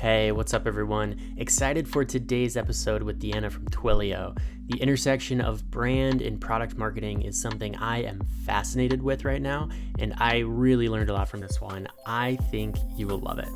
[0.00, 1.20] Hey, what's up, everyone?
[1.36, 4.34] Excited for today's episode with Diana from Twilio.
[4.68, 9.68] The intersection of brand and product marketing is something I am fascinated with right now,
[9.98, 11.86] and I really learned a lot from this one.
[12.06, 13.50] I think you will love it.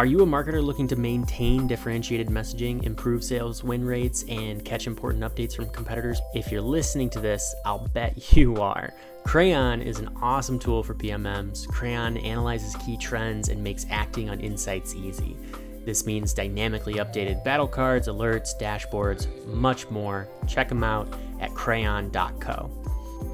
[0.00, 4.86] Are you a marketer looking to maintain differentiated messaging, improve sales win rates, and catch
[4.86, 6.22] important updates from competitors?
[6.34, 8.94] If you're listening to this, I'll bet you are.
[9.24, 11.68] Crayon is an awesome tool for PMMs.
[11.68, 15.36] Crayon analyzes key trends and makes acting on insights easy.
[15.84, 20.26] This means dynamically updated battle cards, alerts, dashboards, much more.
[20.48, 22.79] Check them out at crayon.co.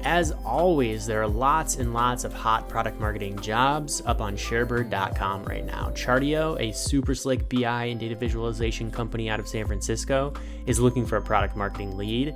[0.03, 5.43] As always, there are lots and lots of hot product marketing jobs up on sharebird.com
[5.43, 5.91] right now.
[5.95, 10.33] Chartio, a super slick BI and data visualization company out of San Francisco,
[10.65, 12.35] is looking for a product marketing lead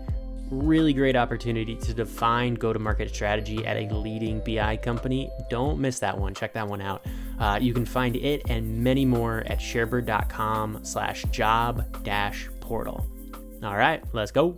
[0.52, 5.30] really great opportunity to define go to market strategy at a leading BI company.
[5.50, 6.34] Don't miss that one.
[6.34, 7.06] Check that one out.
[7.40, 13.08] Uh, you can find it and many more at sharebird.com slash job dash portal.
[13.64, 14.58] All right, let's go.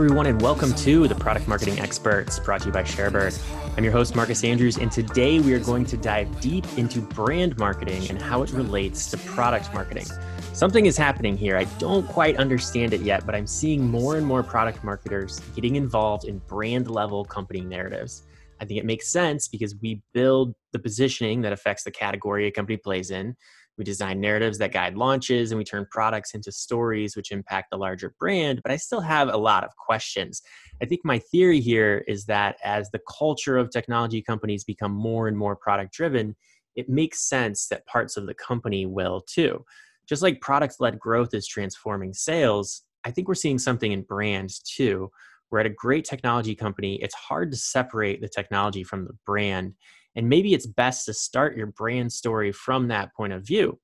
[0.00, 3.36] Everyone, and welcome to the Product Marketing Experts brought to you by ShareBird.
[3.76, 7.58] I'm your host, Marcus Andrews, and today we are going to dive deep into brand
[7.58, 10.06] marketing and how it relates to product marketing.
[10.52, 11.56] Something is happening here.
[11.56, 15.74] I don't quite understand it yet, but I'm seeing more and more product marketers getting
[15.74, 18.22] involved in brand level company narratives.
[18.60, 22.52] I think it makes sense because we build the positioning that affects the category a
[22.52, 23.34] company plays in.
[23.78, 27.78] We design narratives that guide launches and we turn products into stories which impact the
[27.78, 28.60] larger brand.
[28.62, 30.42] But I still have a lot of questions.
[30.82, 35.28] I think my theory here is that as the culture of technology companies become more
[35.28, 36.36] and more product driven,
[36.74, 39.64] it makes sense that parts of the company will too.
[40.08, 44.60] Just like product led growth is transforming sales, I think we're seeing something in brands
[44.60, 45.10] too.
[45.50, 46.96] We're at a great technology company.
[47.02, 49.74] It's hard to separate the technology from the brand.
[50.18, 53.78] And maybe it's best to start your brand story from that point of view.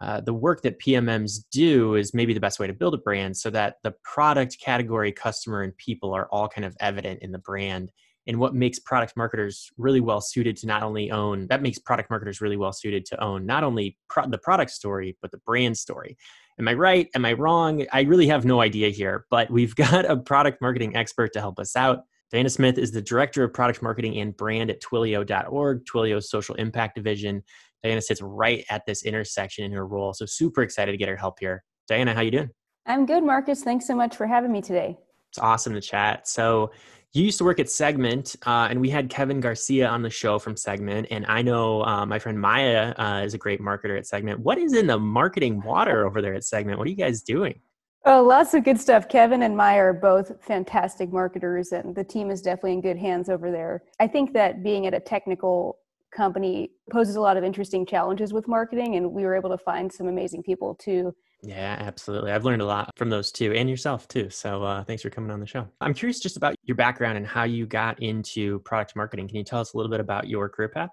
[0.00, 3.36] Uh, the work that PMMs do is maybe the best way to build a brand
[3.36, 7.38] so that the product, category, customer, and people are all kind of evident in the
[7.38, 7.92] brand.
[8.26, 12.08] And what makes product marketers really well suited to not only own, that makes product
[12.08, 15.76] marketers really well suited to own not only pro- the product story, but the brand
[15.76, 16.16] story.
[16.58, 17.08] Am I right?
[17.14, 17.84] Am I wrong?
[17.92, 21.58] I really have no idea here, but we've got a product marketing expert to help
[21.58, 22.04] us out.
[22.32, 26.96] Diana Smith is the Director of Product Marketing and Brand at Twilio.org, Twilio's social impact
[26.96, 27.42] division.
[27.82, 30.12] Diana sits right at this intersection in her role.
[30.12, 31.62] So super excited to get her help here.
[31.88, 32.50] Diana, how you doing?
[32.86, 33.62] I'm good, Marcus.
[33.62, 34.98] Thanks so much for having me today.
[35.30, 36.26] It's awesome to chat.
[36.26, 36.72] So
[37.12, 40.38] you used to work at Segment, uh, and we had Kevin Garcia on the show
[40.38, 41.06] from Segment.
[41.10, 44.40] And I know uh, my friend Maya uh, is a great marketer at Segment.
[44.40, 46.78] What is in the marketing water over there at Segment?
[46.78, 47.60] What are you guys doing?
[48.08, 49.08] Oh, lots of good stuff.
[49.08, 53.28] Kevin and Maya are both fantastic marketers, and the team is definitely in good hands
[53.28, 53.82] over there.
[53.98, 55.78] I think that being at a technical
[56.14, 59.92] company poses a lot of interesting challenges with marketing, and we were able to find
[59.92, 61.12] some amazing people to
[61.42, 62.32] yeah, absolutely.
[62.32, 64.30] I've learned a lot from those two and yourself too.
[64.30, 65.68] So uh, thanks for coming on the show.
[65.80, 69.28] I'm curious just about your background and how you got into product marketing.
[69.28, 70.90] Can you tell us a little bit about your career path?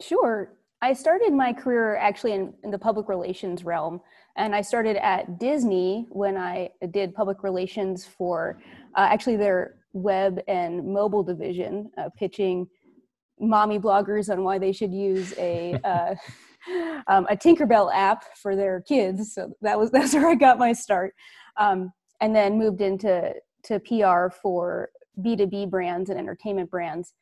[0.00, 0.52] Sure.
[0.82, 4.02] I started my career actually in, in, the public relations realm.
[4.36, 8.60] And I started at Disney when I did public relations for
[8.96, 12.66] uh, actually their web and mobile division, uh, pitching
[13.38, 15.74] mommy bloggers on why they should use a.
[15.84, 16.14] Uh,
[17.08, 19.34] um, a Tinkerbell app for their kids.
[19.34, 21.14] So that was that's where I got my start,
[21.56, 23.34] um, and then moved into
[23.64, 24.90] to PR for
[25.22, 27.14] B two B brands and entertainment brands.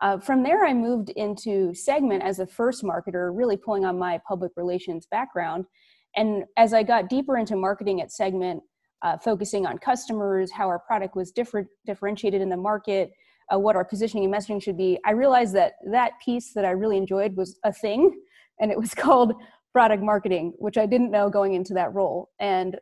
[0.00, 4.18] Uh, from there, I moved into Segment as a first marketer, really pulling on my
[4.26, 5.66] public relations background.
[6.16, 8.62] And as I got deeper into marketing at Segment,
[9.02, 13.10] uh, focusing on customers, how our product was different, differentiated in the market,
[13.52, 16.70] uh, what our positioning and messaging should be, I realized that that piece that I
[16.70, 18.20] really enjoyed was a thing,
[18.60, 19.32] and it was called
[19.72, 22.30] product marketing, which I didn't know going into that role.
[22.40, 22.76] And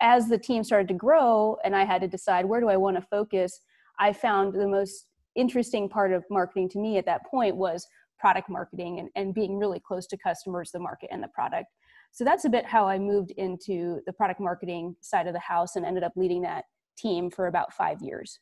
[0.00, 2.96] as the team started to grow, and I had to decide where do I want
[2.96, 3.60] to focus,
[3.98, 7.86] I found the most interesting part of marketing to me at that point was
[8.18, 11.66] product marketing and, and being really close to customers, the market, and the product.
[12.12, 15.76] So that's a bit how I moved into the product marketing side of the house
[15.76, 16.64] and ended up leading that
[16.96, 18.40] team for about five years.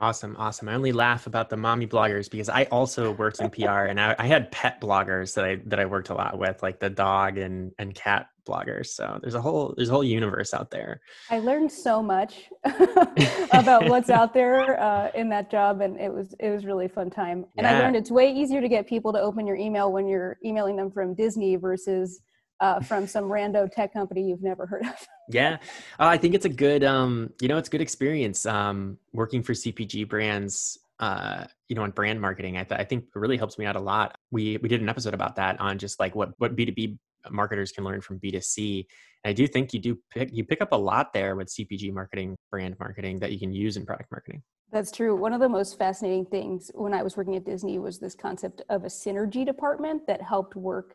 [0.00, 0.68] Awesome, awesome.
[0.68, 4.14] I only laugh about the mommy bloggers because I also worked in PR and I,
[4.16, 7.36] I, had pet bloggers that I that I worked a lot with, like the dog
[7.36, 8.86] and and cat bloggers.
[8.86, 11.00] So there's a whole there's a whole universe out there.
[11.30, 16.32] I learned so much about what's out there uh, in that job, and it was
[16.38, 17.44] it was really fun time.
[17.56, 17.76] And yeah.
[17.76, 20.76] I learned it's way easier to get people to open your email when you're emailing
[20.76, 22.20] them from Disney versus
[22.60, 25.06] uh, from some rando tech company you've never heard of.
[25.30, 25.58] Yeah,
[26.00, 29.52] uh, I think it's a good, um, you know, it's good experience um, working for
[29.52, 30.78] CPG brands.
[31.00, 33.76] Uh, you know, on brand marketing, I, th- I think it really helps me out
[33.76, 34.16] a lot.
[34.30, 36.98] We we did an episode about that on just like what what B two B
[37.30, 38.88] marketers can learn from B two C.
[39.22, 42.34] I do think you do pick you pick up a lot there with CPG marketing,
[42.50, 44.42] brand marketing that you can use in product marketing.
[44.72, 45.14] That's true.
[45.14, 48.62] One of the most fascinating things when I was working at Disney was this concept
[48.68, 50.94] of a synergy department that helped work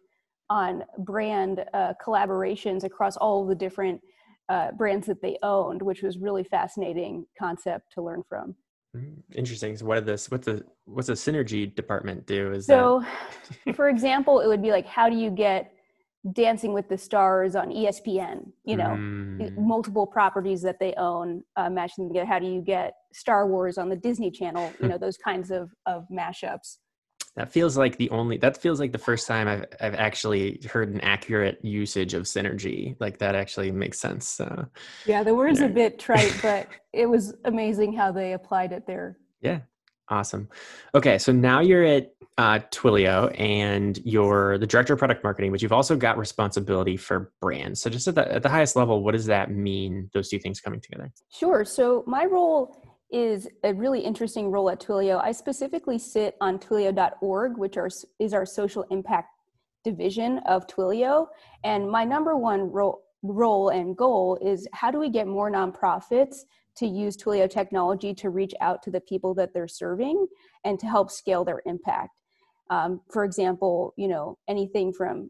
[0.50, 4.02] on brand uh, collaborations across all the different
[4.50, 8.56] uh, brands that they owned, which was really fascinating concept to learn from.
[8.96, 9.76] Mm, interesting.
[9.76, 10.30] So, what did this?
[10.30, 12.52] What's the what's a synergy department do?
[12.52, 13.04] Is so,
[13.76, 15.74] for example, it would be like, how do you get
[16.32, 19.58] Dancing with the Stars on ESPN, you know, mm.
[19.58, 22.26] multiple properties that they own, uh, matching together.
[22.26, 24.72] How do you get Star Wars on the Disney Channel?
[24.80, 26.78] You know, those kinds of of mashups.
[27.36, 28.38] That feels like the only.
[28.38, 32.96] That feels like the first time I've I've actually heard an accurate usage of synergy.
[33.00, 34.40] Like that actually makes sense.
[34.40, 34.66] Uh,
[35.06, 39.18] yeah, the word's a bit trite, but it was amazing how they applied it there.
[39.42, 39.62] Yeah,
[40.10, 40.48] awesome.
[40.94, 45.62] Okay, so now you're at uh, Twilio and you're the director of product marketing, but
[45.62, 47.82] you've also got responsibility for brands.
[47.82, 50.60] So, just at the, at the highest level, what does that mean, those two things
[50.60, 51.12] coming together?
[51.32, 51.66] Sure.
[51.66, 55.22] So, my role is a really interesting role at Twilio.
[55.24, 57.90] I specifically sit on twilio.org, which are,
[58.20, 59.30] is our social impact
[59.84, 61.28] division of Twilio.
[61.64, 66.38] And my number one role, role and goal is how do we get more nonprofits
[66.76, 70.26] to use Twilio technology to reach out to the people that they're serving
[70.64, 72.12] and to help scale their impact.
[72.70, 75.30] Um, for example, you know, anything from,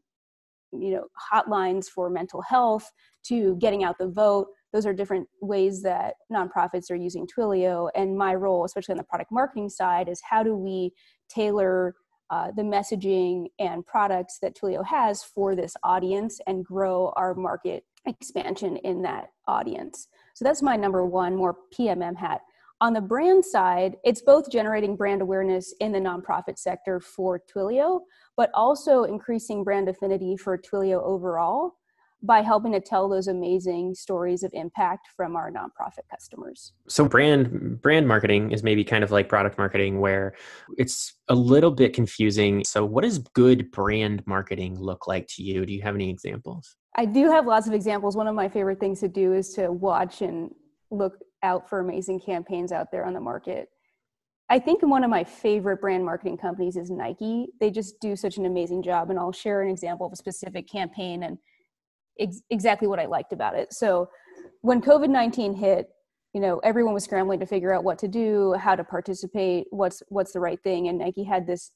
[0.71, 2.89] you know, hotlines for mental health
[3.25, 4.47] to getting out the vote.
[4.73, 7.89] Those are different ways that nonprofits are using Twilio.
[7.95, 10.91] And my role, especially on the product marketing side, is how do we
[11.29, 11.95] tailor
[12.29, 17.85] uh, the messaging and products that Twilio has for this audience and grow our market
[18.07, 20.07] expansion in that audience.
[20.33, 22.41] So that's my number one, more PMM hat.
[22.81, 28.01] On the brand side, it's both generating brand awareness in the nonprofit sector for Twilio,
[28.35, 31.75] but also increasing brand affinity for Twilio overall
[32.23, 36.71] by helping to tell those amazing stories of impact from our nonprofit customers.
[36.87, 40.33] So brand brand marketing is maybe kind of like product marketing where
[40.77, 42.63] it's a little bit confusing.
[42.63, 45.65] So what does good brand marketing look like to you?
[45.65, 46.77] Do you have any examples?
[46.95, 48.15] I do have lots of examples.
[48.15, 50.53] One of my favorite things to do is to watch and
[50.91, 53.67] look out for amazing campaigns out there on the market.
[54.49, 57.47] I think one of my favorite brand marketing companies is Nike.
[57.59, 60.69] They just do such an amazing job, and I'll share an example of a specific
[60.69, 61.37] campaign and
[62.19, 63.73] ex- exactly what I liked about it.
[63.73, 64.09] So,
[64.61, 65.89] when COVID nineteen hit,
[66.33, 70.01] you know everyone was scrambling to figure out what to do, how to participate, what's
[70.09, 71.71] what's the right thing, and Nike had this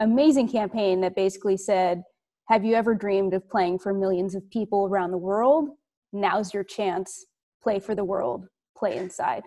[0.00, 2.02] amazing campaign that basically said,
[2.48, 5.70] "Have you ever dreamed of playing for millions of people around the world?
[6.12, 7.26] Now's your chance.
[7.62, 9.44] Play for the world." play inside.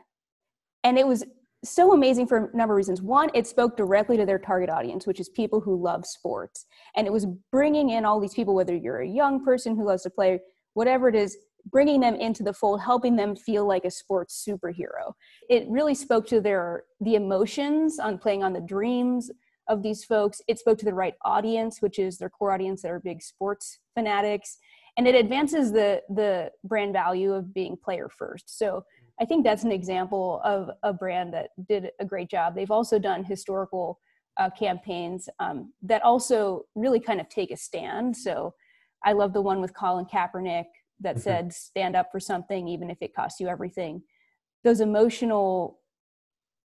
[0.84, 1.24] And it was
[1.64, 3.02] so amazing for a number of reasons.
[3.02, 6.66] One, it spoke directly to their target audience, which is people who love sports.
[6.96, 10.04] And it was bringing in all these people, whether you're a young person who loves
[10.04, 10.40] to play,
[10.74, 15.14] whatever it is, bringing them into the fold, helping them feel like a sports superhero.
[15.50, 19.32] It really spoke to their the emotions on playing on the dreams
[19.68, 20.42] of these folks.
[20.48, 23.80] It spoke to the right audience, which is their core audience that are big sports
[23.96, 24.58] fanatics.
[24.98, 28.58] And it advances the the brand value of being player first.
[28.58, 28.84] So
[29.20, 32.56] I think that's an example of a brand that did a great job.
[32.56, 34.00] They've also done historical
[34.38, 38.16] uh, campaigns um, that also really kind of take a stand.
[38.16, 38.54] So
[39.04, 40.66] I love the one with Colin Kaepernick
[41.00, 41.22] that mm-hmm.
[41.22, 44.04] said, stand up for something, even if it costs you everything.
[44.64, 45.80] Those emotional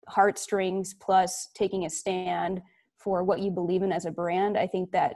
[0.07, 2.61] heartstrings plus taking a stand
[2.97, 5.15] for what you believe in as a brand, I think that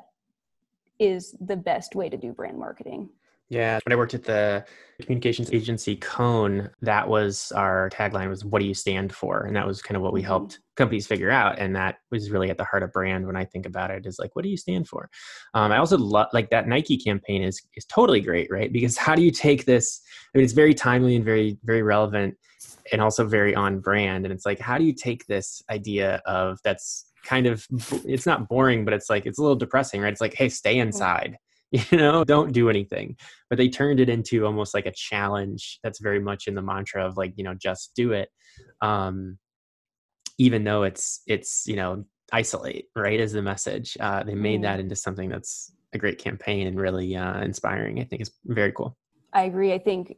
[1.00, 3.10] is the best way to do brand marketing.
[3.50, 4.66] Yeah, when I worked at the
[5.02, 9.66] communications agency Cone, that was our tagline was "What do you stand for?" and that
[9.66, 10.28] was kind of what we mm-hmm.
[10.28, 13.26] helped companies figure out, and that was really at the heart of brand.
[13.26, 15.10] When I think about it, is like, what do you stand for?
[15.54, 18.72] Um, I also love like that Nike campaign is is totally great, right?
[18.72, 20.02] Because how do you take this?
[20.34, 22.36] I mean, it's very timely and very very relevant,
[22.92, 24.26] and also very on brand.
[24.26, 27.66] And it's like, how do you take this idea of that's kind of
[28.06, 30.12] it's not boring, but it's like it's a little depressing, right?
[30.12, 30.88] It's like, hey, stay mm-hmm.
[30.88, 31.38] inside
[31.72, 33.16] you know don't do anything.
[33.50, 37.06] But they turned it into almost like a challenge that's very much in the mantra
[37.06, 38.30] of like you know just do it
[38.82, 39.38] um
[40.38, 43.98] even though it's it's you know isolate right is the message.
[44.00, 44.64] Uh they made mm.
[44.64, 48.72] that into something that's a great campaign and really uh inspiring i think is very
[48.72, 48.98] cool.
[49.34, 49.74] I agree.
[49.74, 50.16] I think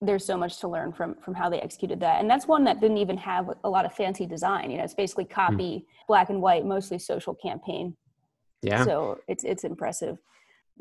[0.00, 2.20] there's so much to learn from from how they executed that.
[2.20, 4.94] And that's one that didn't even have a lot of fancy design you know it's
[4.94, 5.30] basically mm.
[5.30, 6.06] copy mm.
[6.08, 7.96] black and white mostly social campaign.
[8.62, 8.84] Yeah.
[8.84, 10.18] So it's it's impressive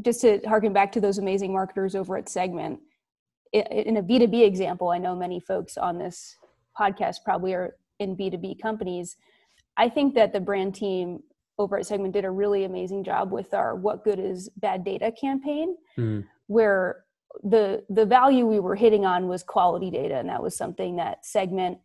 [0.01, 2.79] just to harken back to those amazing marketers over at Segment,
[3.53, 6.35] in a B2B example, I know many folks on this
[6.79, 9.17] podcast probably are in B2B companies.
[9.77, 11.21] I think that the brand team
[11.57, 15.11] over at Segment did a really amazing job with our What Good is Bad Data
[15.11, 16.23] campaign, mm.
[16.47, 17.03] where
[17.43, 21.25] the the value we were hitting on was quality data, and that was something that
[21.25, 21.79] Segment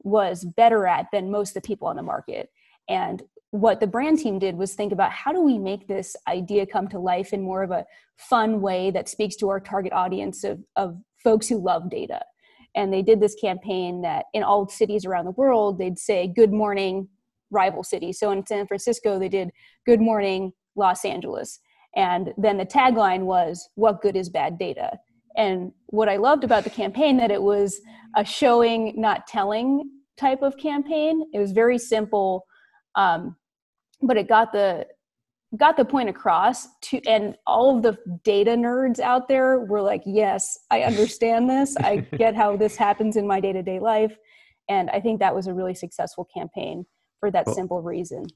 [0.00, 2.50] was better at than most of the people on the market.
[2.88, 6.66] And what the brand team did was think about how do we make this idea
[6.66, 7.84] come to life in more of a
[8.16, 12.20] fun way that speaks to our target audience of, of folks who love data.
[12.74, 16.52] And they did this campaign that in all cities around the world, they'd say, Good
[16.52, 17.08] morning,
[17.50, 18.12] rival city.
[18.12, 19.50] So in San Francisco, they did
[19.84, 21.60] Good morning, Los Angeles.
[21.94, 24.98] And then the tagline was, What good is bad data?
[25.36, 27.80] And what I loved about the campaign that it was
[28.16, 31.24] a showing, not telling type of campaign.
[31.32, 32.44] It was very simple,
[32.94, 33.36] um,
[34.02, 34.86] but it got the
[35.56, 40.02] got the point across to and all of the data nerds out there were like
[40.06, 41.76] yes i understand this.
[41.76, 44.16] I get how this happens in my day-to-day life.
[44.68, 46.86] And i think that was a really successful campaign
[47.20, 48.26] for that well, simple reason.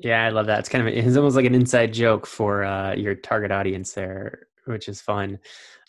[0.00, 0.60] Yeah i love that.
[0.60, 4.48] It's kind of it's almost like an inside joke for uh, your target audience there
[4.66, 5.38] which is fun.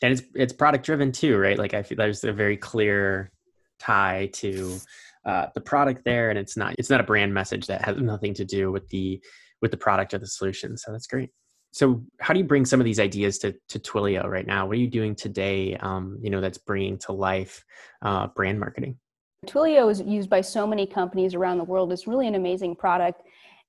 [0.01, 1.57] And it's it's product driven too right?
[1.57, 3.31] Like i feel there's a very clear
[3.79, 4.79] tie to
[5.25, 8.33] uh, the product there and it's not it's not a brand message that has nothing
[8.33, 9.21] to do with the
[9.61, 11.31] with the product or the solution so that's great.
[11.71, 14.65] So how do you bring some of these ideas to, to twilio right now?
[14.65, 17.63] What are you doing today um, you know that's bringing to life
[18.01, 18.97] uh, brand marketing?
[19.45, 21.91] Twilio is used by so many companies around the world.
[21.91, 23.21] It's really an amazing product.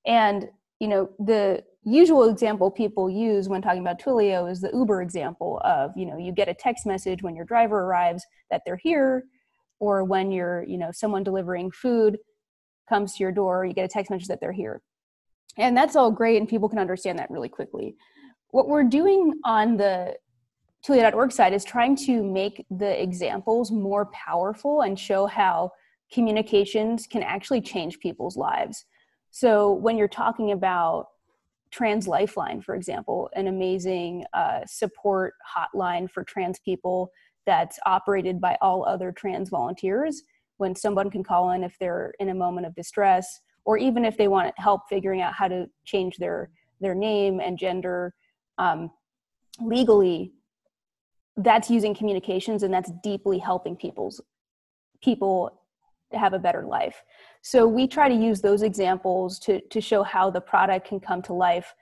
[0.06, 0.48] And
[0.80, 5.60] you know the usual example people use when talking about twilio is the uber example
[5.64, 9.24] of you know you get a text message when your driver arrives that they're here
[9.78, 12.18] or when you're you know someone delivering food
[12.88, 14.82] comes to your door you get a text message that they're here.
[15.58, 17.96] And that's all great and people can understand that really quickly.
[18.50, 20.16] What we're doing on the
[20.86, 25.72] twilio.org side is trying to make the examples more powerful and show how
[26.12, 28.84] communications can actually change people's lives.
[29.30, 31.08] So when you're talking about
[31.72, 37.10] trans lifeline for example an amazing uh, support hotline for trans people
[37.46, 40.22] that's operated by all other trans volunteers.
[40.58, 44.16] When someone can call in if they're in a moment of distress or even if
[44.16, 46.50] they want help figuring out how to change their
[46.80, 48.14] their name and gender
[48.58, 48.90] um,
[49.60, 50.32] legally
[51.38, 54.20] that's using communications and that's deeply helping people's
[55.02, 55.60] people
[56.12, 57.02] have a better life.
[57.42, 61.22] So we try to use those examples to to show how the product can come
[61.22, 61.74] to life.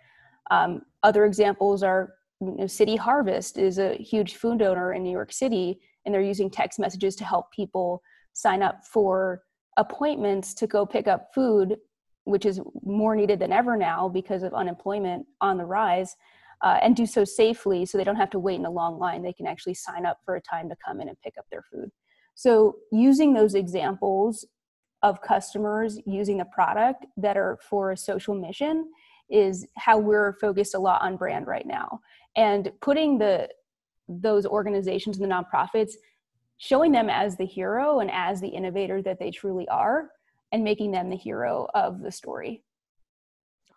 [0.51, 5.11] Um, other examples are you know, City Harvest is a huge food donor in New
[5.11, 9.43] York City, and they're using text messages to help people sign up for
[9.77, 11.77] appointments to go pick up food,
[12.25, 16.17] which is more needed than ever now because of unemployment on the rise,
[16.63, 19.23] uh, and do so safely so they don't have to wait in a long line.
[19.23, 21.63] They can actually sign up for a time to come in and pick up their
[21.63, 21.91] food.
[22.35, 24.45] So, using those examples
[25.05, 28.91] of customers using the product that are for a social mission
[29.29, 32.01] is how we're focused a lot on brand right now
[32.37, 33.49] and putting the
[34.09, 35.93] those organizations and the nonprofits
[36.59, 40.11] showing them as the hero and as the innovator that they truly are
[40.53, 42.63] and making them the hero of the story.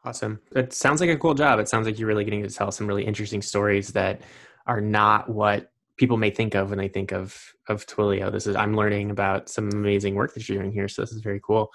[0.03, 0.39] Awesome.
[0.55, 1.59] It sounds like a cool job.
[1.59, 4.21] It sounds like you're really getting to tell some really interesting stories that
[4.67, 8.31] are not what people may think of when they think of of twilio.
[8.31, 11.21] This is i'm learning about some amazing work that you're doing here so this is
[11.21, 11.71] very cool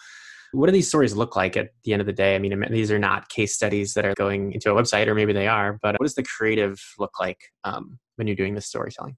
[0.52, 2.34] what do these stories look like at the end of the day?
[2.34, 5.32] I mean, these are not case studies that are going into a website, or maybe
[5.32, 9.16] they are, but what does the creative look like um, when you're doing this storytelling?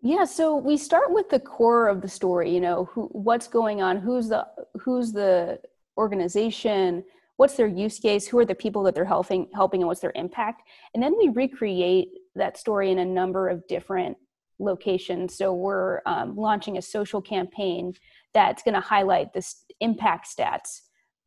[0.00, 2.52] Yeah, so we start with the core of the story.
[2.52, 3.98] You know, who, what's going on?
[3.98, 4.46] Who's the
[4.80, 5.60] who's the
[5.96, 7.04] organization?
[7.36, 8.26] What's their use case?
[8.26, 9.48] Who are the people that they're helping?
[9.54, 10.62] Helping, and what's their impact?
[10.94, 14.16] And then we recreate that story in a number of different
[14.60, 15.36] locations.
[15.36, 17.92] So we're um, launching a social campaign
[18.34, 20.80] that's going to highlight this impact stats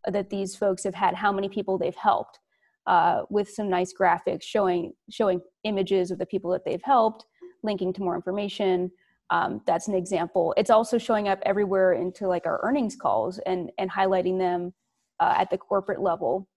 [0.08, 2.39] that these folks have had, how many people they've helped,
[2.88, 7.25] uh, with some nice graphics showing showing images of the people that they've helped,
[7.63, 8.91] linking to more information.
[9.29, 10.53] Um, that's an example.
[10.58, 14.74] It's also showing up everywhere into like our earnings calls and and highlighting them
[15.20, 16.48] uh, at the corporate level.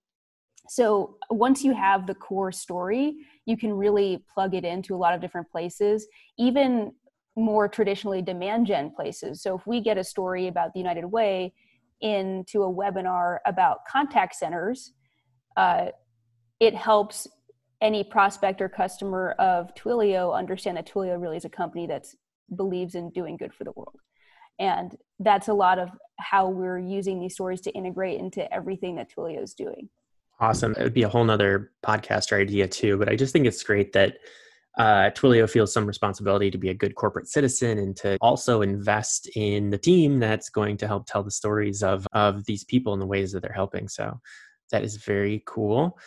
[0.69, 5.15] So once you have the core story, you can really plug it into a lot
[5.15, 6.07] of different places,
[6.39, 6.93] even
[7.37, 9.43] more traditionally demand gen places.
[9.43, 11.53] So if we get a story about the United Way
[12.01, 14.93] into a webinar about contact centers,
[15.57, 15.87] uh,
[16.61, 17.27] it helps
[17.81, 22.07] any prospect or customer of Twilio understand that Twilio really is a company that
[22.57, 23.97] believes in doing good for the world.
[24.59, 29.11] And that's a lot of how we're using these stories to integrate into everything that
[29.11, 29.89] Twilio is doing.
[30.41, 30.75] Awesome.
[30.79, 33.93] It would be a whole nother podcast idea too, but I just think it's great
[33.93, 34.17] that
[34.79, 39.29] uh, Twilio feels some responsibility to be a good corporate citizen and to also invest
[39.37, 43.01] in the team that's going to help tell the stories of of these people in
[43.01, 43.89] the ways that they're helping.
[43.89, 44.21] So
[44.73, 45.99] that is very cool.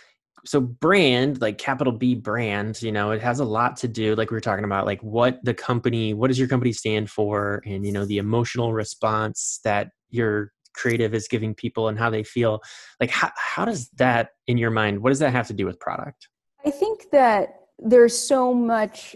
[0.46, 4.32] So brand, like capital B brand, you know, it has a lot to do, like
[4.32, 7.86] we were talking about, like what the company, what does your company stand for, and
[7.86, 12.62] you know, the emotional response that your creative is giving people and how they feel.
[13.00, 15.80] Like how how does that in your mind, what does that have to do with
[15.80, 16.28] product?
[16.66, 19.16] I think that there's so much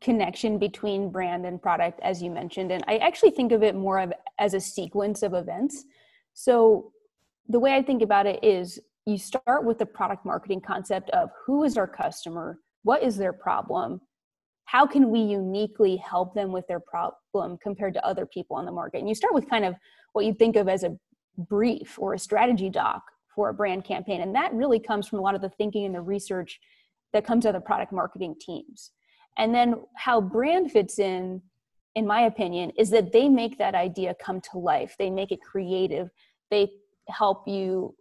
[0.00, 3.98] connection between brand and product as you mentioned and i actually think of it more
[3.98, 5.84] of as a sequence of events.
[6.32, 6.92] So
[7.48, 11.30] the way i think about it is you start with the product marketing concept of
[11.44, 14.00] who is our customer what is their problem
[14.70, 18.70] how can we uniquely help them with their problem compared to other people on the
[18.70, 18.98] market?
[18.98, 19.74] And you start with kind of
[20.12, 20.96] what you think of as a
[21.36, 23.02] brief or a strategy doc
[23.34, 25.94] for a brand campaign and that really comes from a lot of the thinking and
[25.94, 26.60] the research
[27.12, 28.92] that comes out of the product marketing teams.
[29.38, 31.42] And then how brand fits in,
[31.94, 34.96] in my opinion, is that they make that idea come to life.
[34.98, 36.10] They make it creative.
[36.50, 36.70] They
[37.08, 37.94] help you,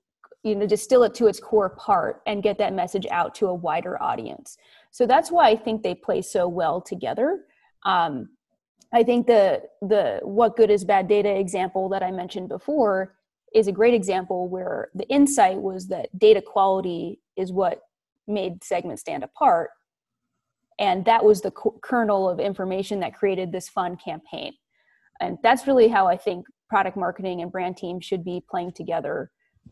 [0.43, 3.53] you know, distill it to its core part and get that message out to a
[3.53, 4.57] wider audience.
[4.91, 7.45] So that's why I think they play so well together.
[7.83, 8.29] Um,
[8.91, 13.15] I think the the what good is bad data example that I mentioned before
[13.53, 17.81] is a great example where the insight was that data quality is what
[18.29, 19.71] made segment stand apart.
[20.79, 21.51] And that was the
[21.83, 24.53] kernel of information that created this fun campaign.
[25.19, 29.31] And that's really how i think product marketing and brand teams should be playing together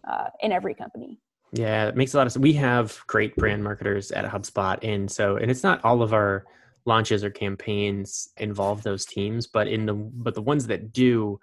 [0.09, 1.19] uh, in every company.
[1.53, 4.79] Yeah it makes a lot of sense we have great brand marketers at hubspot.
[4.83, 6.45] And so and it's not all of our
[6.85, 11.39] launches or campaigns involve those teams but in the but the ones that do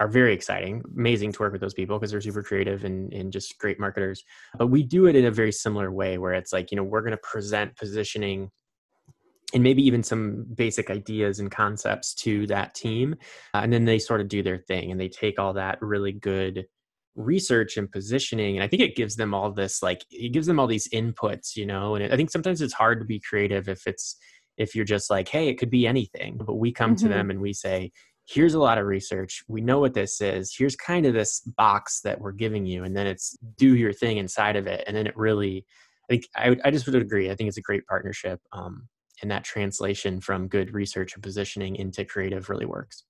[0.00, 0.82] are very exciting.
[0.96, 4.22] Amazing to work with those people because they're super creative and, and just great marketers.
[4.56, 7.00] But we do it in a very similar way where it's like, you know, we're
[7.00, 8.50] going to present positioning
[9.54, 13.16] and maybe even some basic ideas and concepts to that team.
[13.54, 16.12] Uh, and then they sort of do their thing and they take all that really
[16.12, 16.66] good
[17.16, 18.56] research and positioning.
[18.56, 21.56] And I think it gives them all this, like, it gives them all these inputs,
[21.56, 24.16] you know, and it, I think sometimes it's hard to be creative if it's,
[24.58, 26.38] if you're just like, hey, it could be anything.
[26.38, 27.06] But we come mm-hmm.
[27.06, 27.90] to them and we say,
[28.28, 29.42] here's a lot of research.
[29.48, 30.54] We know what this is.
[30.54, 34.18] Here's kind of this box that we're giving you, and then it's do your thing
[34.18, 34.84] inside of it.
[34.86, 35.64] And then it really,
[36.04, 37.30] I think I, I just would agree.
[37.30, 38.40] I think it's a great partnership.
[38.52, 38.88] Um,
[39.22, 43.04] and that translation from good research and positioning into creative really works.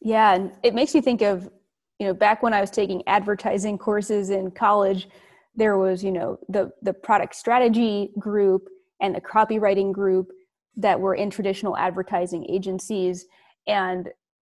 [0.00, 1.50] Yeah, and it makes me think of,
[1.98, 5.08] you know, back when I was taking advertising courses in college,
[5.54, 8.68] there was, you know, the the product strategy group
[9.00, 10.30] and the copywriting group
[10.76, 13.26] that were in traditional advertising agencies
[13.66, 14.08] and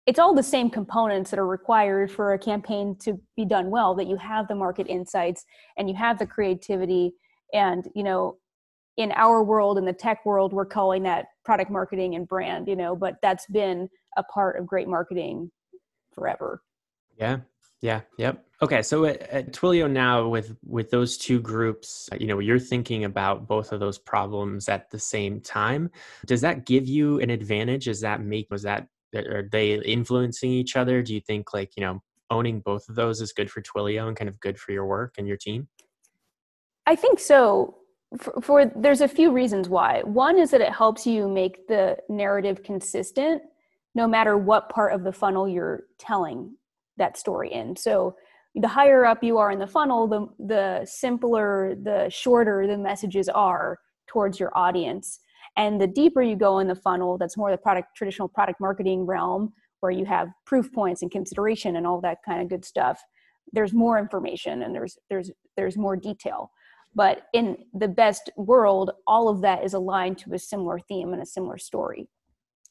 [0.10, 3.94] it's all the same components that are required for a campaign to be done well
[3.94, 5.46] that you have the market insights
[5.78, 7.14] and you have the creativity.
[7.54, 8.38] And you know
[8.98, 12.76] in our world in the tech world we're calling that product marketing and brand you
[12.76, 15.52] know but that's been a part of great marketing
[16.12, 16.64] forever.
[17.16, 17.38] Yeah.
[17.82, 18.02] Yeah.
[18.18, 18.46] Yep.
[18.64, 18.82] Okay.
[18.82, 23.48] So at, at twilio now with with those two groups you know you're thinking about
[23.48, 25.92] both of those problems at the same time.
[26.26, 27.86] Does that give you an advantage?
[27.86, 31.02] Does that make was that are they influencing each other?
[31.02, 34.16] Do you think like you know owning both of those is good for twilio and
[34.16, 35.68] kind of good for your work and your team?
[36.86, 37.76] I think so.
[38.18, 40.02] For, for there's a few reasons why.
[40.04, 43.44] One is that it helps you make the narrative consistent
[43.96, 46.56] no matter what part of the funnel you're telling
[46.98, 47.76] that story in.
[47.76, 48.16] So
[48.56, 53.30] the higher up you are in the funnel the the simpler the shorter the messages
[53.30, 55.20] are towards your audience
[55.58, 59.06] and the deeper you go in the funnel, that's more the product traditional product marketing
[59.06, 63.02] realm where you have proof points and consideration and all that kind of good stuff.
[63.52, 66.52] There's more information and there's there's there's more detail.
[66.96, 71.22] But in the best world, all of that is aligned to a similar theme and
[71.22, 72.08] a similar story.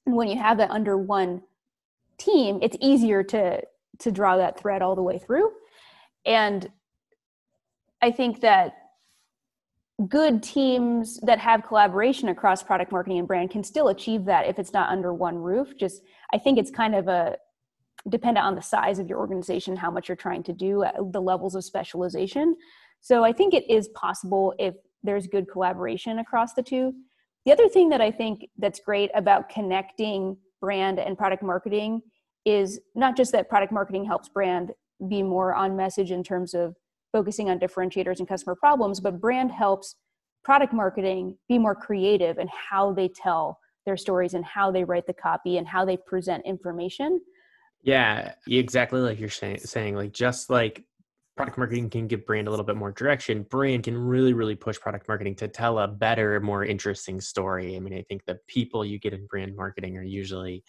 [0.06, 1.42] And when you have that under one
[2.18, 3.62] team, it's easier to
[4.00, 5.50] to draw that thread all the way through.
[6.24, 6.70] And
[8.00, 8.74] I think that
[10.06, 14.58] good teams that have collaboration across product marketing and brand can still achieve that if
[14.58, 15.76] it's not under one roof.
[15.76, 17.36] Just i think it's kind of a
[18.08, 21.20] dependent on the size of your organization how much you're trying to do uh, the
[21.20, 22.56] levels of specialization.
[23.00, 26.92] So i think it is possible if there's good collaboration across the two.
[27.44, 32.02] The other thing that i think that's great about connecting brand and product marketing
[32.44, 34.70] is not just that product marketing helps brand
[35.08, 36.76] be more on message in terms of
[37.12, 39.96] focusing on differentiators and customer problems, but brand helps
[40.44, 45.06] product marketing be more creative in how they tell their stories and how they write
[45.06, 47.20] the copy and how they present information.
[47.82, 50.84] Yeah, exactly like you're saying, saying like just like
[51.36, 54.78] product marketing can give brand a little bit more direction, brand can really, really push
[54.78, 57.76] product marketing to tell a better, more interesting story.
[57.76, 60.64] I mean, I think the people you get in brand marketing are usually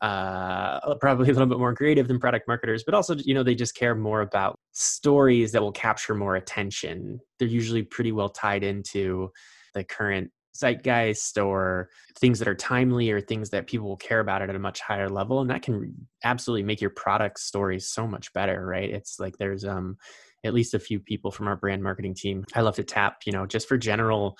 [0.00, 3.54] uh, probably a little bit more creative than product marketers, but also, you know, they
[3.54, 7.20] just care more about stories that will capture more attention.
[7.38, 9.30] They're usually pretty well tied into
[9.74, 14.42] the current zeitgeist or things that are timely or things that people will care about
[14.42, 18.32] at a much higher level and that can absolutely make your product stories so much
[18.32, 18.90] better right?
[18.90, 19.96] It's like there's um
[20.44, 22.44] at least a few people from our brand marketing team.
[22.54, 24.36] I love to tap you know just for general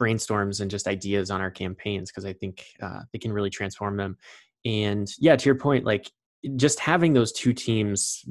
[0.00, 3.96] brainstorms and just ideas on our campaigns because i think uh, they can really transform
[3.96, 4.16] them
[4.64, 6.10] and yeah to your point like
[6.56, 8.24] just having those two teams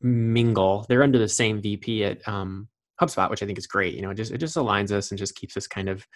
[0.00, 2.68] mingle they're under the same vp at um,
[3.02, 3.94] HubSpot, which I think is great.
[3.94, 6.06] You know, it just it just aligns us and just keeps us kind of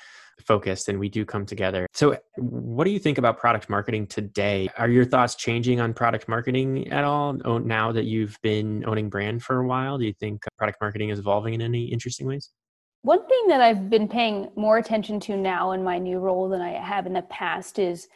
[0.46, 1.86] focused and we do come together.
[1.94, 4.68] So what do you think about product marketing today?
[4.76, 9.42] Are your thoughts changing on product marketing at all now that you've been owning brand
[9.42, 9.98] for a while?
[9.98, 12.50] Do you think product marketing is evolving in any interesting ways?
[13.02, 16.60] One thing that I've been paying more attention to now in my new role than
[16.60, 18.08] I have in the past is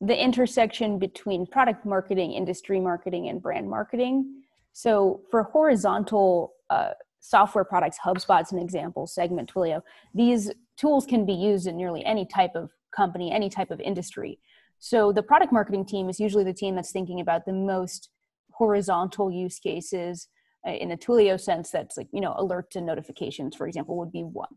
[0.00, 4.42] the intersection between product marketing, industry marketing, and brand marketing.
[4.72, 9.82] So for horizontal uh, software products, HubSpot's an example, Segment, Twilio.
[10.14, 14.38] These tools can be used in nearly any type of company, any type of industry.
[14.78, 18.10] So the product marketing team is usually the team that's thinking about the most
[18.52, 20.28] horizontal use cases
[20.66, 21.70] uh, in a Twilio sense.
[21.70, 24.48] That's like you know alerts and notifications, for example, would be one.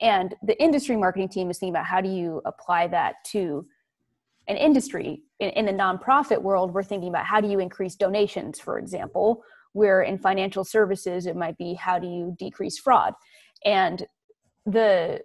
[0.00, 3.66] And the industry marketing team is thinking about how do you apply that to
[4.48, 6.72] an industry in, in the nonprofit world.
[6.72, 9.42] We're thinking about how do you increase donations, for example,
[9.74, 13.12] where in financial services it might be how do you decrease fraud
[13.64, 14.06] and
[14.64, 15.20] the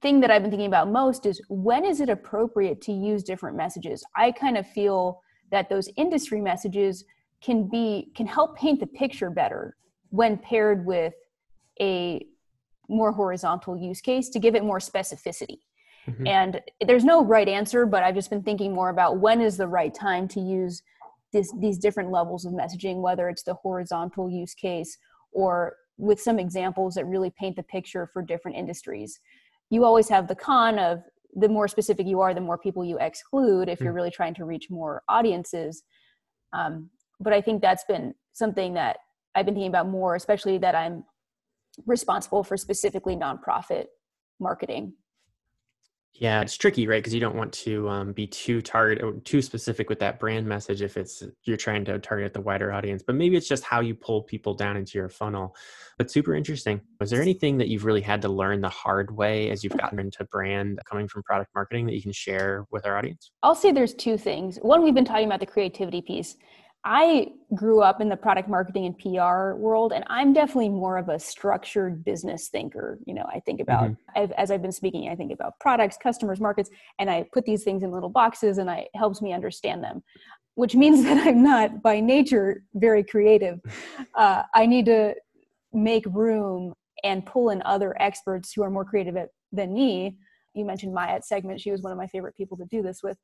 [0.00, 3.56] thing that i've been thinking about most is when is it appropriate to use different
[3.56, 5.20] messages i kind of feel
[5.50, 7.04] that those industry messages
[7.42, 9.76] can be can help paint the picture better
[10.10, 11.14] when paired with
[11.80, 12.24] a
[12.88, 15.58] more horizontal use case to give it more specificity
[16.08, 16.26] mm-hmm.
[16.26, 19.66] and there's no right answer but i've just been thinking more about when is the
[19.66, 20.82] right time to use
[21.32, 24.98] this, these different levels of messaging, whether it's the horizontal use case
[25.32, 29.18] or with some examples that really paint the picture for different industries.
[29.70, 31.02] You always have the con of
[31.34, 33.96] the more specific you are, the more people you exclude if you're mm.
[33.96, 35.82] really trying to reach more audiences.
[36.52, 38.98] Um, but I think that's been something that
[39.34, 41.04] I've been thinking about more, especially that I'm
[41.86, 43.86] responsible for specifically nonprofit
[44.38, 44.92] marketing
[46.14, 46.98] yeah, it's tricky, right?
[46.98, 50.82] Because you don't want to um, be too target too specific with that brand message
[50.82, 53.02] if it's you're trying to target the wider audience.
[53.02, 55.56] But maybe it's just how you pull people down into your funnel.
[55.96, 56.82] But super interesting.
[57.00, 59.98] Was there anything that you've really had to learn the hard way as you've gotten
[59.98, 63.30] into brand coming from product marketing that you can share with our audience?
[63.42, 64.58] I'll say there's two things.
[64.58, 66.36] One, we've been talking about the creativity piece.
[66.84, 71.08] I grew up in the product marketing and PR world, and I'm definitely more of
[71.08, 72.98] a structured business thinker.
[73.06, 74.32] You know, I think about, mm-hmm.
[74.36, 77.84] as I've been speaking, I think about products, customers, markets, and I put these things
[77.84, 80.02] in little boxes and it helps me understand them,
[80.56, 83.60] which means that I'm not by nature very creative.
[84.14, 85.14] Uh, I need to
[85.72, 90.16] make room and pull in other experts who are more creative at, than me
[90.54, 93.02] you mentioned Maya at segment she was one of my favorite people to do this
[93.02, 93.18] with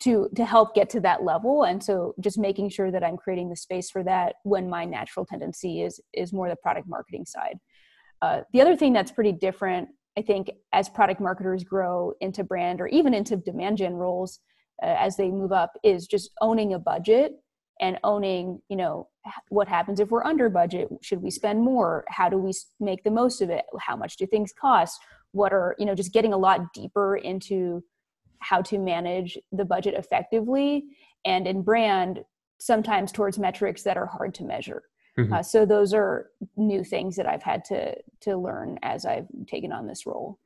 [0.00, 1.64] to to help get to that level.
[1.64, 5.26] And so just making sure that i'm creating the space for that when my natural
[5.26, 7.58] tendency is is more the product marketing side.
[8.22, 12.80] Uh, the other thing that's pretty different i think as product marketers grow into brand
[12.80, 14.40] or even into demand gen roles
[14.82, 17.32] uh, as they move up is just owning a budget
[17.80, 19.08] and owning you know
[19.48, 20.88] what happens if we're under budget?
[21.02, 22.04] Should we spend more?
[22.08, 23.64] How do we make the most of it?
[23.80, 25.00] How much do things cost
[25.34, 27.82] what are you know just getting a lot deeper into
[28.40, 30.84] how to manage the budget effectively
[31.24, 32.20] and in brand
[32.58, 34.82] sometimes towards metrics that are hard to measure
[35.18, 35.32] mm-hmm.
[35.32, 39.72] uh, so those are new things that i've had to to learn as i've taken
[39.72, 40.38] on this role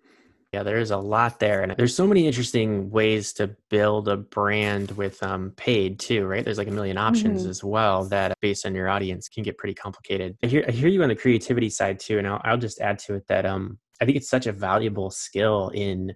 [0.52, 4.92] yeah, there's a lot there, and there's so many interesting ways to build a brand
[4.92, 6.42] with um, paid too, right?
[6.42, 7.50] There's like a million options mm-hmm.
[7.50, 10.38] as well that, based on your audience, can get pretty complicated.
[10.42, 12.98] I hear, I hear you on the creativity side too, and I'll, I'll just add
[13.00, 16.14] to it that um, I think it's such a valuable skill in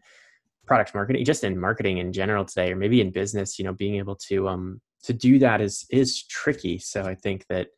[0.66, 3.58] product marketing, just in marketing in general today, or maybe in business.
[3.58, 6.78] You know, being able to um, to do that is is tricky.
[6.78, 7.68] So I think that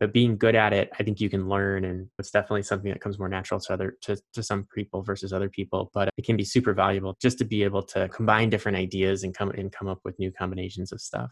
[0.00, 3.00] but being good at it i think you can learn and it's definitely something that
[3.00, 6.36] comes more natural to other to, to some people versus other people but it can
[6.36, 9.88] be super valuable just to be able to combine different ideas and come and come
[9.88, 11.30] up with new combinations of stuff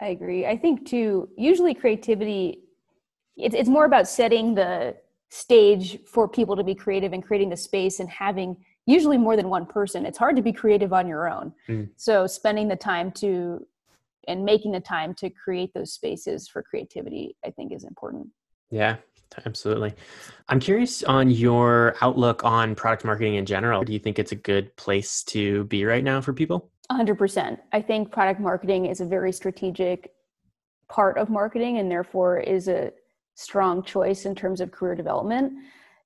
[0.00, 2.60] i agree i think too usually creativity
[3.36, 4.96] it's, it's more about setting the
[5.30, 9.48] stage for people to be creative and creating the space and having usually more than
[9.48, 11.88] one person it's hard to be creative on your own mm.
[11.96, 13.66] so spending the time to
[14.26, 18.26] and making the time to create those spaces for creativity i think is important
[18.70, 18.96] Yeah,
[19.46, 19.94] absolutely.
[20.48, 23.82] I'm curious on your outlook on product marketing in general.
[23.82, 26.70] Do you think it's a good place to be right now for people?
[26.90, 27.58] 100%.
[27.72, 30.12] I think product marketing is a very strategic
[30.88, 32.92] part of marketing and therefore is a
[33.38, 35.52] strong choice in terms of career development.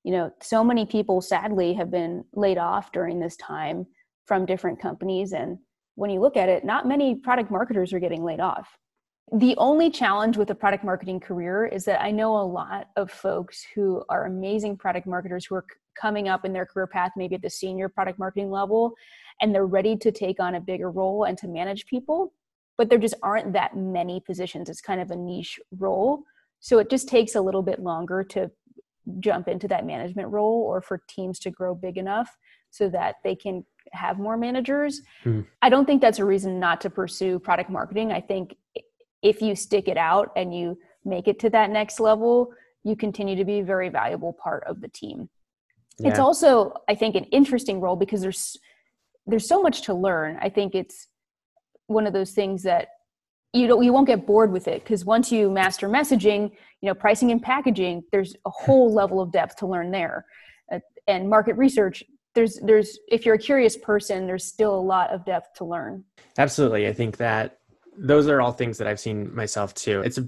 [0.05, 3.87] You know, so many people sadly have been laid off during this time
[4.27, 5.33] from different companies.
[5.33, 5.59] And
[5.95, 8.77] when you look at it, not many product marketers are getting laid off.
[9.33, 13.11] The only challenge with a product marketing career is that I know a lot of
[13.11, 15.64] folks who are amazing product marketers who are
[15.99, 18.92] coming up in their career path, maybe at the senior product marketing level,
[19.40, 22.35] and they're ready to take on a bigger role and to manage people
[22.79, 26.25] but there just aren't that many positions it's kind of a niche role
[26.62, 28.51] so it just takes a little bit longer to
[29.20, 32.38] jump into that management role or for teams to grow big enough
[32.70, 35.44] so that they can have more managers mm.
[35.61, 38.55] i don't think that's a reason not to pursue product marketing i think
[39.22, 42.53] if you stick it out and you make it to that next level
[42.85, 45.29] you continue to be a very valuable part of the team
[45.98, 46.09] yeah.
[46.09, 48.57] it's also i think an interesting role because there's
[49.27, 50.38] there's so much to learn.
[50.40, 51.09] I think it's
[51.87, 52.88] one of those things that
[53.53, 56.95] you don't you won't get bored with it because once you master messaging, you know,
[56.95, 60.25] pricing and packaging, there's a whole level of depth to learn there.
[60.73, 62.03] Uh, and market research,
[62.35, 66.05] there's there's if you're a curious person, there's still a lot of depth to learn.
[66.38, 66.88] Absolutely.
[66.88, 67.59] I think that
[67.97, 70.01] those are all things that I've seen myself too.
[70.01, 70.27] It's a,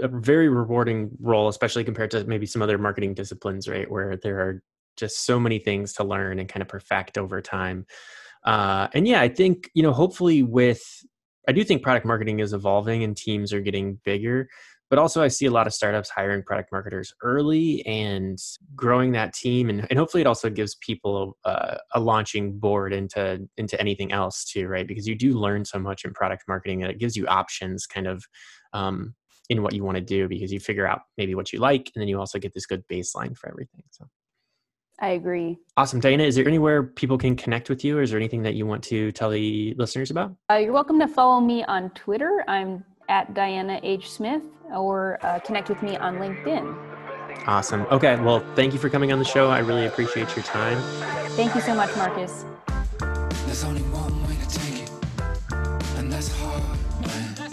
[0.00, 3.90] a, very rewarding role, especially compared to maybe some other marketing disciplines, right?
[3.90, 4.62] Where there are
[4.98, 7.86] just so many things to learn and kind of perfect over time.
[8.44, 10.82] Uh, and yeah, I think, you know, hopefully with,
[11.48, 14.48] I do think product marketing is evolving and teams are getting bigger.
[14.88, 18.38] But also, I see a lot of startups hiring product marketers early and
[18.76, 23.48] growing that team, and, and hopefully, it also gives people a, a launching board into
[23.56, 24.86] into anything else too, right?
[24.86, 28.06] Because you do learn so much in product marketing that it gives you options, kind
[28.06, 28.24] of
[28.74, 29.16] um,
[29.48, 32.00] in what you want to do, because you figure out maybe what you like, and
[32.00, 33.82] then you also get this good baseline for everything.
[33.90, 34.06] So.
[34.98, 35.58] I agree.
[35.76, 36.00] Awesome.
[36.00, 38.66] Diana, is there anywhere people can connect with you or is there anything that you
[38.66, 40.34] want to tell the listeners about?
[40.50, 42.44] Uh, you're welcome to follow me on Twitter.
[42.48, 44.10] I'm at Diana H.
[44.10, 44.42] Smith
[44.74, 46.74] or uh, connect with me on LinkedIn.
[47.46, 47.82] Awesome.
[47.90, 48.16] Okay.
[48.16, 49.50] Well, thank you for coming on the show.
[49.50, 50.78] I really appreciate your time.
[51.36, 52.44] Thank you so much, Marcus.
[53.44, 54.90] There's only one way to take it,
[55.98, 56.62] and that's hard,
[57.06, 57.50] man.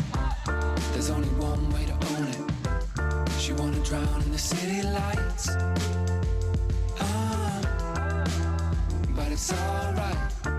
[0.93, 3.29] There's only one way to own it.
[3.39, 5.49] She wanna drown in the city lights.
[9.33, 10.52] It's alright.